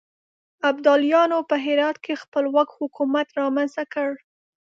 ابدالیانو 0.69 1.39
په 1.49 1.55
هرات 1.65 1.97
کې 2.05 2.21
خپلواک 2.23 2.69
حکومت 2.79 3.27
رامنځته 3.41 3.83
کړ. 3.93 4.09